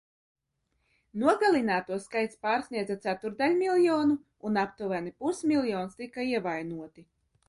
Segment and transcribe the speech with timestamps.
[1.23, 4.15] Nogalināto skaits pārsniedza ceturtdaļmiljonu
[4.51, 7.05] un aptuveni pusmiljons tika ievainoti.